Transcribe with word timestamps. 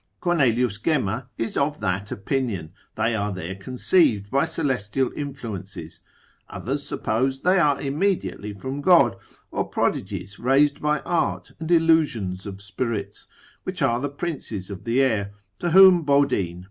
Cornelius 0.19 0.79
Gemma 0.79 1.29
is 1.37 1.55
of 1.55 1.79
that 1.79 2.11
opinion, 2.11 2.71
they 2.95 3.13
are 3.15 3.31
there 3.31 3.53
conceived 3.53 4.31
by 4.31 4.45
celestial 4.45 5.11
influences: 5.15 6.01
others 6.49 6.81
suppose 6.87 7.41
they 7.43 7.59
are 7.59 7.79
immediately 7.79 8.51
from 8.51 8.81
God, 8.81 9.15
or 9.51 9.65
prodigies 9.65 10.39
raised 10.39 10.81
by 10.81 11.01
art 11.01 11.51
and 11.59 11.69
illusions 11.69 12.47
of 12.47 12.63
spirits, 12.63 13.27
which 13.61 13.83
are 13.83 14.09
princes 14.09 14.71
of 14.71 14.85
the 14.85 15.01
air; 15.01 15.33
to 15.59 15.69
whom 15.69 16.01
Bodin. 16.01 16.59